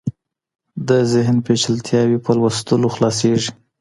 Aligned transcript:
د 0.87 0.89
ذهن 1.11 1.37
پېچلتیاوې 1.45 2.17
په 2.25 2.31
لوستلو 2.37 2.87
خلاصیږي. 2.95 3.51